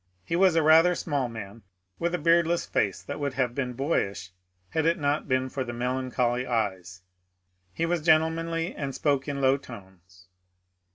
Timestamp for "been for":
5.27-5.63